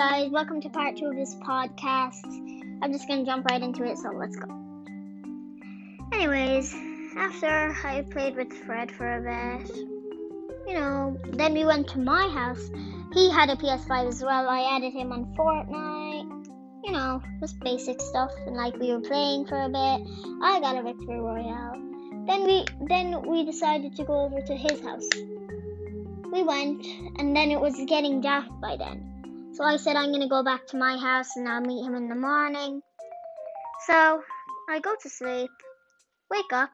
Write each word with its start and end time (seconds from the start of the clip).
guys, 0.00 0.30
welcome 0.30 0.62
to 0.62 0.70
part 0.70 0.96
two 0.96 1.04
of 1.04 1.14
this 1.14 1.34
podcast. 1.46 2.24
I'm 2.80 2.90
just 2.90 3.06
gonna 3.06 3.26
jump 3.26 3.44
right 3.50 3.60
into 3.60 3.84
it, 3.84 3.98
so 3.98 4.08
let's 4.08 4.34
go. 4.34 4.48
Anyways, 6.14 6.74
after 7.18 7.76
I 7.84 8.06
played 8.10 8.34
with 8.34 8.50
Fred 8.50 8.90
for 8.90 9.06
a 9.06 9.20
bit, 9.20 9.76
you 10.66 10.72
know, 10.72 11.18
then 11.32 11.52
we 11.52 11.66
went 11.66 11.86
to 11.88 11.98
my 11.98 12.26
house. 12.28 12.70
He 13.12 13.30
had 13.30 13.50
a 13.50 13.56
PS5 13.56 14.08
as 14.08 14.22
well. 14.22 14.48
I 14.48 14.74
added 14.74 14.94
him 14.94 15.12
on 15.12 15.34
Fortnite. 15.36 16.48
You 16.82 16.92
know, 16.92 17.20
just 17.38 17.60
basic 17.60 18.00
stuff, 18.00 18.32
and 18.46 18.56
like 18.56 18.78
we 18.78 18.94
were 18.94 19.02
playing 19.02 19.44
for 19.44 19.60
a 19.60 19.68
bit. 19.68 20.08
I 20.42 20.60
got 20.62 20.78
a 20.78 20.82
victory 20.82 21.20
royale. 21.20 21.74
Then 22.26 22.44
we 22.46 22.64
then 22.88 23.20
we 23.28 23.44
decided 23.44 23.94
to 23.96 24.04
go 24.04 24.20
over 24.20 24.40
to 24.40 24.56
his 24.56 24.80
house. 24.80 25.10
We 26.32 26.42
went, 26.42 26.86
and 27.18 27.36
then 27.36 27.50
it 27.50 27.60
was 27.60 27.74
getting 27.86 28.22
dark 28.22 28.46
by 28.62 28.78
then. 28.78 29.09
So 29.52 29.64
I 29.64 29.76
said 29.76 29.96
I'm 29.96 30.12
gonna 30.12 30.28
go 30.28 30.42
back 30.42 30.66
to 30.68 30.76
my 30.76 30.96
house 30.96 31.36
and 31.36 31.48
I'll 31.48 31.60
meet 31.60 31.84
him 31.84 31.94
in 31.94 32.08
the 32.08 32.14
morning. 32.14 32.82
So 33.86 34.22
I 34.68 34.80
go 34.80 34.94
to 35.02 35.08
sleep, 35.08 35.50
wake 36.30 36.52
up, 36.52 36.70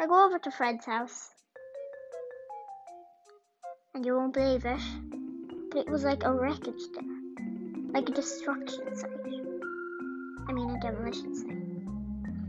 I 0.00 0.06
go 0.06 0.26
over 0.26 0.38
to 0.38 0.50
Fred's 0.50 0.84
house. 0.84 1.30
And 3.94 4.04
you 4.04 4.14
won't 4.14 4.34
believe 4.34 4.64
it, 4.64 4.80
but 5.70 5.80
it 5.80 5.90
was 5.90 6.04
like 6.04 6.24
a 6.24 6.32
wreckage 6.32 6.82
there. 6.94 7.04
Like 7.92 8.08
a 8.08 8.12
destruction 8.12 8.94
site. 8.94 9.10
I 10.48 10.52
mean 10.52 10.70
a 10.70 10.80
demolition 10.80 11.34
site. 11.34 11.68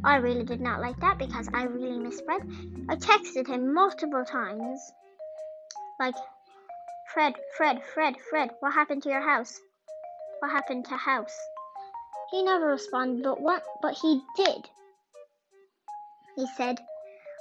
I 0.03 0.17
really 0.17 0.43
did 0.43 0.61
not 0.61 0.79
like 0.79 0.99
that 1.01 1.17
because 1.17 1.49
I 1.53 1.63
really 1.63 1.99
miss 1.99 2.21
Fred. 2.21 2.41
I 2.87 2.95
texted 2.95 3.47
him 3.47 3.73
multiple 3.73 4.23
times. 4.23 4.79
Like, 5.99 6.15
Fred, 7.13 7.33
Fred, 7.57 7.81
Fred, 7.83 8.15
Fred, 8.29 8.51
what 8.59 8.71
happened 8.71 9.01
to 9.01 9.09
your 9.09 9.21
house? 9.21 9.59
What 10.39 10.51
happened 10.51 10.85
to 10.85 10.95
house? 10.95 11.35
He 12.29 12.43
never 12.43 12.67
responded, 12.67 13.23
but 13.23 13.41
what 13.41 13.63
but 13.81 13.95
he 13.95 14.21
did. 14.35 14.69
He 16.35 16.45
said, 16.55 16.79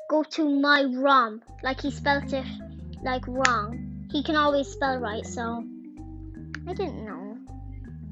Go 0.08 0.22
to 0.22 0.48
my 0.48 0.80
room. 0.80 1.42
Like 1.62 1.83
he 1.83 1.91
spelt 1.91 2.33
it 2.33 2.47
like 3.02 3.28
wrong. 3.28 4.08
He 4.10 4.22
can 4.22 4.36
always 4.36 4.69
spell 4.69 4.98
right, 4.98 5.27
so 5.27 5.62
I 6.66 6.72
didn't 6.72 7.05
know. 7.05 7.36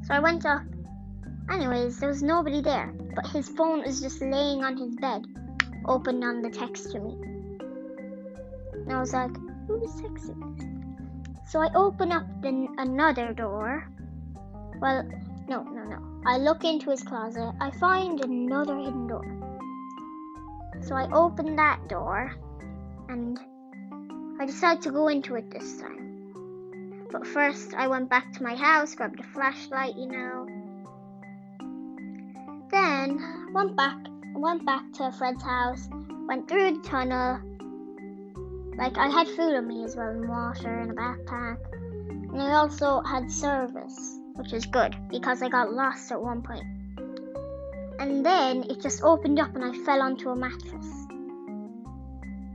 So 0.04 0.12
I 0.12 0.18
went 0.18 0.44
up. 0.44 0.62
Anyways, 1.50 1.98
there 1.98 2.10
was 2.10 2.22
nobody 2.22 2.60
there, 2.60 2.92
but 3.14 3.28
his 3.28 3.48
phone 3.48 3.82
was 3.82 4.02
just 4.02 4.20
laying 4.20 4.62
on 4.62 4.76
his 4.76 4.94
bed, 4.96 5.24
open 5.86 6.22
on 6.22 6.42
the 6.42 6.50
text 6.50 6.92
to 6.92 7.00
me. 7.00 7.16
And 8.74 8.92
I 8.92 9.00
was 9.00 9.14
like, 9.14 9.34
who's 9.66 9.90
texting? 10.02 10.85
So 11.46 11.60
I 11.60 11.72
open 11.74 12.10
up 12.10 12.26
the, 12.42 12.66
another 12.76 13.32
door. 13.32 13.88
Well, 14.80 15.08
no, 15.48 15.62
no, 15.62 15.84
no. 15.84 16.02
I 16.26 16.38
look 16.38 16.64
into 16.64 16.90
his 16.90 17.02
closet. 17.04 17.52
I 17.60 17.70
find 17.70 18.22
another 18.24 18.76
hidden 18.76 19.06
door. 19.06 19.24
So 20.82 20.96
I 20.96 21.08
open 21.12 21.54
that 21.54 21.88
door 21.88 22.34
and 23.08 23.38
I 24.40 24.46
decide 24.46 24.82
to 24.82 24.90
go 24.90 25.06
into 25.06 25.36
it 25.36 25.50
this 25.52 25.80
time. 25.80 27.06
But 27.12 27.24
first, 27.24 27.74
I 27.74 27.86
went 27.86 28.10
back 28.10 28.32
to 28.34 28.42
my 28.42 28.56
house, 28.56 28.96
grabbed 28.96 29.20
a 29.20 29.22
flashlight, 29.22 29.94
you 29.96 30.08
know. 30.08 30.46
Then 32.70 33.52
went 33.54 33.76
back, 33.76 33.96
went 34.34 34.66
back 34.66 34.92
to 34.94 35.12
Fred's 35.12 35.44
house, 35.44 35.88
went 36.26 36.48
through 36.48 36.72
the 36.72 36.82
tunnel, 36.82 37.40
like 38.76 38.98
I 38.98 39.08
had 39.08 39.26
food 39.28 39.54
on 39.54 39.66
me 39.66 39.84
as 39.84 39.96
well, 39.96 40.10
and 40.10 40.28
water 40.28 40.68
and 40.68 40.90
a 40.90 40.94
backpack. 40.94 41.58
And 42.10 42.42
I 42.42 42.52
also 42.52 43.00
had 43.00 43.30
service, 43.30 44.18
which 44.34 44.52
is 44.52 44.66
good 44.66 44.94
because 45.08 45.42
I 45.42 45.48
got 45.48 45.72
lost 45.72 46.12
at 46.12 46.20
one 46.20 46.42
point. 46.42 46.64
And 47.98 48.24
then 48.24 48.64
it 48.68 48.82
just 48.82 49.02
opened 49.02 49.40
up 49.40 49.54
and 49.54 49.64
I 49.64 49.72
fell 49.84 50.02
onto 50.02 50.28
a 50.28 50.36
mattress. 50.36 50.86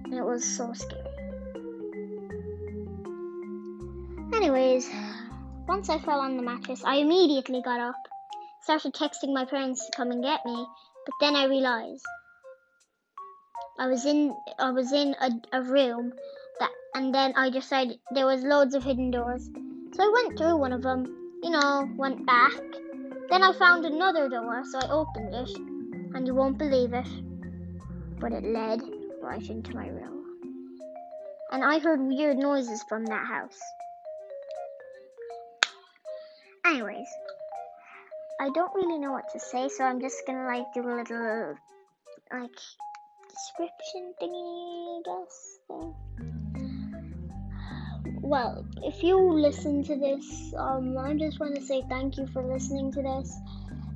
And 0.05 0.13
it 0.13 0.23
was 0.23 0.45
so 0.45 0.71
scary. 0.73 1.01
Anyways, 4.33 4.89
once 5.67 5.89
I 5.89 5.97
fell 5.99 6.19
on 6.19 6.37
the 6.37 6.43
mattress, 6.43 6.83
I 6.83 6.95
immediately 6.97 7.61
got 7.63 7.79
up, 7.79 7.95
started 8.61 8.93
texting 8.93 9.33
my 9.33 9.45
parents 9.45 9.85
to 9.85 9.91
come 9.95 10.11
and 10.11 10.23
get 10.23 10.45
me, 10.45 10.67
but 11.05 11.15
then 11.19 11.35
I 11.35 11.45
realized 11.45 12.05
I 13.79 13.87
was 13.87 14.05
in 14.05 14.35
I 14.59 14.71
was 14.71 14.91
in 14.91 15.15
a, 15.19 15.31
a 15.53 15.61
room 15.61 16.13
that 16.59 16.71
and 16.93 17.13
then 17.13 17.33
I 17.35 17.49
decided 17.49 17.99
there 18.11 18.25
was 18.25 18.43
loads 18.43 18.75
of 18.75 18.83
hidden 18.83 19.11
doors. 19.11 19.49
So 19.93 20.03
I 20.03 20.11
went 20.13 20.37
through 20.37 20.57
one 20.57 20.73
of 20.73 20.81
them, 20.81 21.05
you 21.41 21.49
know, 21.49 21.89
went 21.97 22.25
back. 22.25 22.53
Then 23.29 23.43
I 23.43 23.53
found 23.53 23.85
another 23.85 24.29
door, 24.29 24.63
so 24.69 24.79
I 24.79 24.89
opened 24.89 25.33
it, 25.33 25.49
and 26.13 26.27
you 26.27 26.35
won't 26.35 26.57
believe 26.57 26.93
it, 26.93 27.07
but 28.19 28.33
it 28.33 28.43
led 28.43 28.81
right 29.21 29.49
into 29.49 29.73
my 29.73 29.87
room. 29.87 30.25
And 31.51 31.63
I 31.63 31.79
heard 31.79 32.01
weird 32.01 32.37
noises 32.37 32.83
from 32.83 33.05
that 33.05 33.25
house. 33.25 33.59
Anyways, 36.65 37.07
I 38.39 38.49
don't 38.49 38.73
really 38.75 38.97
know 38.97 39.11
what 39.11 39.31
to 39.33 39.39
say, 39.39 39.69
so 39.69 39.83
I'm 39.83 40.01
just 40.01 40.25
gonna 40.27 40.45
like 40.45 40.73
do 40.73 40.81
a 40.81 40.95
little 40.95 41.55
like 42.31 42.59
description 43.31 44.13
thingy, 44.21 44.99
I 44.99 45.01
guess. 45.05 45.59
Well, 48.21 48.65
if 48.83 49.03
you 49.03 49.17
listen 49.33 49.83
to 49.83 49.95
this, 49.95 50.53
um, 50.57 50.97
I 50.97 51.13
just 51.17 51.39
want 51.39 51.55
to 51.55 51.61
say 51.61 51.83
thank 51.89 52.17
you 52.17 52.27
for 52.27 52.43
listening 52.43 52.91
to 52.93 53.01
this. 53.01 53.35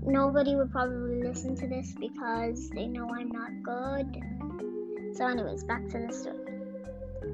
Nobody 0.02 0.56
would 0.56 0.72
probably 0.72 1.24
listen 1.24 1.56
to 1.56 1.68
this 1.68 1.94
because 2.00 2.70
they 2.70 2.88
know 2.88 3.10
I'm 3.10 3.30
not 3.30 3.52
good. 3.64 5.16
So, 5.16 5.28
anyways, 5.28 5.64
back 5.64 5.88
to 5.90 6.06
the 6.08 6.14
story. 6.14 6.38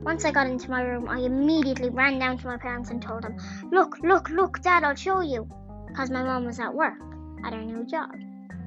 Once 0.04 0.26
I 0.26 0.32
got 0.32 0.48
into 0.48 0.70
my 0.70 0.82
room, 0.82 1.08
I 1.10 1.20
immediately 1.20 1.90
ran 1.90 2.18
down 2.20 2.38
to 2.40 2.48
my 2.48 2.58
parents 2.58 2.90
and 2.90 3.02
told 3.02 3.24
them, 3.24 3.38
Look, 3.72 3.98
look, 4.04 4.30
look, 4.30 4.62
Dad, 4.62 4.84
I'll 4.84 4.96
show 4.96 5.22
you. 5.22 5.48
Because 5.88 6.10
my 6.10 6.24
mom 6.24 6.46
was 6.46 6.60
at 6.60 6.74
work, 6.74 6.98
at 7.46 7.54
her 7.54 7.62
new 7.62 7.86
job. 7.86 8.12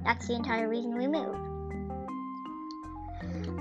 That's 0.05 0.29
the 0.29 0.35
entire 0.35 0.69
reason 0.69 0.97
we 0.97 1.07
moved. 1.07 1.54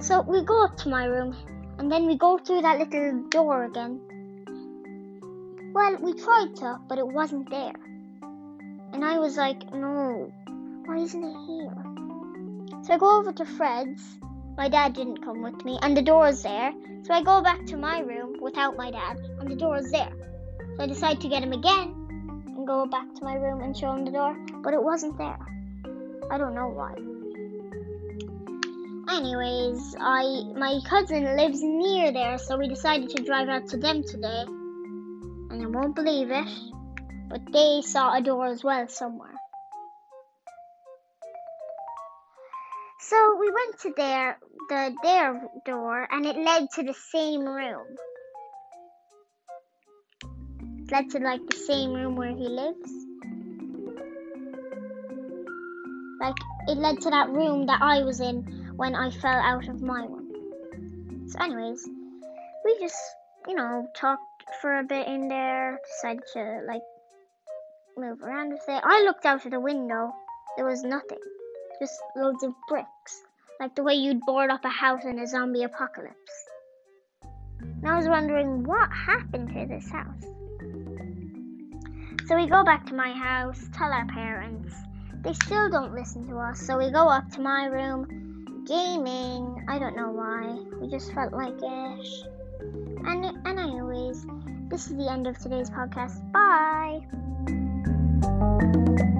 So 0.01 0.21
we 0.21 0.43
go 0.43 0.63
up 0.63 0.77
to 0.77 0.89
my 0.89 1.05
room 1.05 1.35
and 1.77 1.91
then 1.91 2.05
we 2.05 2.17
go 2.17 2.37
through 2.37 2.61
that 2.61 2.79
little 2.79 3.23
door 3.29 3.65
again. 3.65 3.99
Well, 5.73 5.97
we 6.01 6.13
tried 6.13 6.55
to, 6.57 6.79
but 6.87 6.97
it 6.97 7.07
wasn't 7.07 7.49
there. 7.49 7.73
And 8.93 9.03
I 9.03 9.17
was 9.17 9.37
like, 9.37 9.73
no, 9.73 10.31
why 10.85 10.97
isn't 10.97 11.23
it 11.23 11.37
here? 11.47 12.83
So 12.83 12.93
I 12.93 12.97
go 12.97 13.19
over 13.19 13.33
to 13.33 13.45
Fred's. 13.45 14.19
My 14.55 14.69
dad 14.69 14.93
didn't 14.93 15.23
come 15.23 15.41
with 15.41 15.65
me, 15.65 15.79
and 15.81 15.97
the 15.97 16.01
door's 16.03 16.43
there. 16.43 16.73
So 17.03 17.13
I 17.13 17.23
go 17.23 17.41
back 17.41 17.65
to 17.67 17.77
my 17.77 18.01
room 18.01 18.37
without 18.39 18.77
my 18.77 18.91
dad, 18.91 19.17
and 19.39 19.49
the 19.49 19.55
door's 19.55 19.89
there. 19.89 20.11
So 20.75 20.83
I 20.83 20.85
decide 20.85 21.21
to 21.21 21.27
get 21.27 21.41
him 21.41 21.53
again 21.53 21.95
and 22.55 22.67
go 22.67 22.85
back 22.85 23.15
to 23.15 23.23
my 23.23 23.35
room 23.35 23.61
and 23.61 23.75
show 23.75 23.91
him 23.93 24.05
the 24.05 24.11
door, 24.11 24.37
but 24.63 24.73
it 24.73 24.83
wasn't 24.83 25.17
there. 25.17 25.39
I 26.29 26.37
don't 26.37 26.53
know 26.53 26.67
why. 26.67 27.12
Anyways, 29.23 29.95
I 30.01 30.43
my 30.53 30.81
cousin 30.83 31.23
lives 31.37 31.59
near 31.63 32.11
there, 32.11 32.37
so 32.37 32.57
we 32.57 32.67
decided 32.67 33.09
to 33.11 33.23
drive 33.23 33.47
out 33.47 33.69
to 33.69 33.77
them 33.77 34.03
today. 34.03 34.43
And 35.49 35.61
you 35.61 35.69
won't 35.69 35.95
believe 35.95 36.29
it, 36.29 36.45
but 37.29 37.39
they 37.53 37.81
saw 37.85 38.13
a 38.13 38.21
door 38.21 38.47
as 38.47 38.65
well 38.65 38.85
somewhere. 38.89 39.39
So 42.99 43.37
we 43.39 43.49
went 43.49 43.79
to 43.83 43.93
their 43.95 44.39
the 44.67 44.93
their 45.01 45.41
door 45.65 46.05
and 46.11 46.25
it 46.25 46.35
led 46.35 46.67
to 46.71 46.83
the 46.83 46.93
same 46.93 47.45
room. 47.45 47.87
It 50.81 50.91
led 50.91 51.09
to 51.11 51.19
like 51.19 51.47
the 51.49 51.55
same 51.55 51.93
room 51.93 52.17
where 52.17 52.35
he 52.35 52.49
lives. 52.49 52.91
Like 56.19 56.35
it 56.67 56.77
led 56.77 56.99
to 57.03 57.09
that 57.09 57.29
room 57.29 57.67
that 57.67 57.81
I 57.81 58.03
was 58.03 58.19
in 58.19 58.62
when 58.75 58.95
I 58.95 59.11
fell 59.11 59.39
out 59.39 59.67
of 59.67 59.81
my 59.81 60.05
one. 60.05 61.29
So, 61.29 61.39
anyways, 61.39 61.87
we 62.65 62.77
just, 62.79 62.99
you 63.47 63.55
know, 63.55 63.87
talked 63.95 64.21
for 64.61 64.79
a 64.79 64.83
bit 64.83 65.07
in 65.07 65.27
there, 65.27 65.79
decided 66.01 66.23
to, 66.33 66.61
like, 66.67 66.81
move 67.97 68.21
around 68.21 68.49
with 68.49 68.63
it. 68.67 68.81
I 68.83 69.03
looked 69.03 69.25
out 69.25 69.45
of 69.45 69.51
the 69.51 69.59
window, 69.59 70.11
there 70.57 70.65
was 70.65 70.83
nothing, 70.83 71.19
just 71.79 71.93
loads 72.15 72.43
of 72.43 72.53
bricks, 72.67 73.21
like 73.59 73.75
the 73.75 73.83
way 73.83 73.93
you'd 73.93 74.21
board 74.21 74.49
up 74.49 74.65
a 74.65 74.69
house 74.69 75.05
in 75.05 75.19
a 75.19 75.27
zombie 75.27 75.63
apocalypse. 75.63 76.15
And 77.61 77.87
I 77.87 77.97
was 77.97 78.07
wondering 78.07 78.63
what 78.63 78.89
happened 78.91 79.49
to 79.49 79.65
this 79.67 79.89
house. 79.89 80.23
So 82.27 82.35
we 82.35 82.47
go 82.47 82.63
back 82.63 82.85
to 82.87 82.95
my 82.95 83.11
house, 83.11 83.59
tell 83.73 83.91
our 83.91 84.05
parents. 84.07 84.73
They 85.23 85.33
still 85.33 85.69
don't 85.69 85.93
listen 85.93 86.27
to 86.29 86.37
us, 86.37 86.59
so 86.59 86.77
we 86.77 86.91
go 86.91 87.07
up 87.07 87.29
to 87.31 87.41
my 87.41 87.65
room 87.65 88.22
gaming. 88.65 89.65
I 89.67 89.79
don't 89.79 89.95
know 89.95 90.11
why. 90.11 90.57
We 90.79 90.89
just 90.89 91.13
felt 91.13 91.33
like 91.33 91.55
it. 91.55 92.25
And 93.05 93.25
and 93.45 93.59
anyways, 93.59 94.25
this 94.69 94.87
is 94.87 94.97
the 94.97 95.11
end 95.11 95.27
of 95.27 95.37
today's 95.37 95.69
podcast. 95.69 96.31
Bye. 96.31 97.01
Bye. 98.23 99.19